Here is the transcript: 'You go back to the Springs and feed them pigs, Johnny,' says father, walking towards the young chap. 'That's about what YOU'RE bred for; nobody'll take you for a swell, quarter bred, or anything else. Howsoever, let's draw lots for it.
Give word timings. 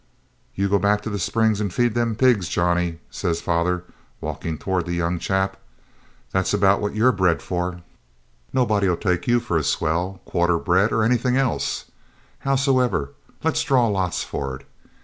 'You 0.55 0.67
go 0.67 0.79
back 0.79 1.01
to 1.01 1.11
the 1.11 1.19
Springs 1.19 1.61
and 1.61 1.71
feed 1.71 1.93
them 1.93 2.15
pigs, 2.15 2.49
Johnny,' 2.49 2.97
says 3.11 3.39
father, 3.39 3.83
walking 4.19 4.57
towards 4.57 4.87
the 4.87 4.95
young 4.95 5.19
chap. 5.19 5.57
'That's 6.31 6.55
about 6.55 6.81
what 6.81 6.95
YOU'RE 6.95 7.11
bred 7.11 7.39
for; 7.39 7.81
nobody'll 8.51 8.97
take 8.97 9.27
you 9.27 9.39
for 9.39 9.57
a 9.59 9.63
swell, 9.63 10.19
quarter 10.25 10.57
bred, 10.57 10.91
or 10.91 11.03
anything 11.03 11.37
else. 11.37 11.85
Howsoever, 12.39 13.11
let's 13.43 13.61
draw 13.61 13.87
lots 13.89 14.23
for 14.23 14.55
it. 14.55 14.65